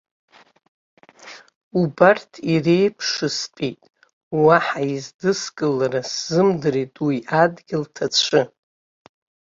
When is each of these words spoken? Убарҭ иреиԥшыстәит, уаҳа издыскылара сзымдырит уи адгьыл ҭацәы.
Убарҭ 1.81 2.31
иреиԥшыстәит, 2.53 3.81
уаҳа 4.43 4.81
издыскылара 4.95 6.01
сзымдырит 6.11 6.95
уи 7.05 7.17
адгьыл 7.41 7.83
ҭацәы. 7.93 8.41